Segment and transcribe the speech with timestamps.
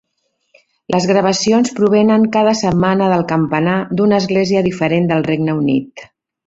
[0.95, 6.09] Les gravacions provenen cada setmana del campanar d'una església diferent del Regne Unit.